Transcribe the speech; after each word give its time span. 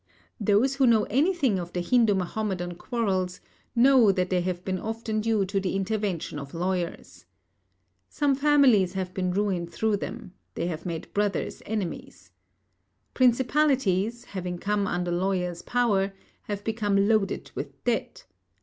Those 0.39 0.77
who 0.77 0.87
know 0.87 1.03
anything 1.11 1.59
of 1.59 1.73
the 1.73 1.81
Hindu 1.81 2.15
Mahomedan 2.15 2.73
quarrels 2.75 3.39
know 3.75 4.11
that 4.11 4.31
they 4.31 4.41
have 4.41 4.65
been 4.65 4.79
often 4.79 5.21
due 5.21 5.45
to 5.45 5.59
the 5.59 5.75
intervention 5.75 6.39
of 6.39 6.55
lawyers. 6.55 7.25
Some 8.09 8.33
families 8.33 8.93
have 8.93 9.13
been 9.13 9.29
ruined 9.31 9.71
through 9.71 9.97
them; 9.97 10.33
they 10.55 10.65
have 10.65 10.87
made 10.87 11.13
brothers 11.13 11.61
enemies. 11.67 12.31
Principalities, 13.13 14.23
having 14.25 14.57
come 14.57 14.87
under 14.87 15.11
lawyer's 15.11 15.61
power, 15.61 16.13
have 16.45 16.63
become 16.63 17.07
loaded 17.07 17.51
with 17.53 17.83
debt. 17.83 18.25